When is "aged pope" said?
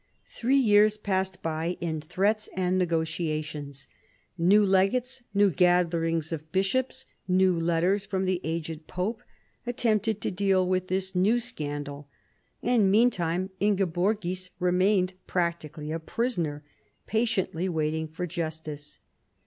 8.43-9.21